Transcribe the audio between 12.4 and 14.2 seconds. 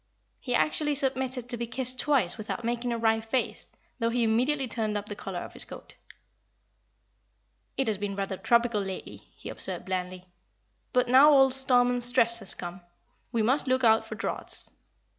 come, we must look out for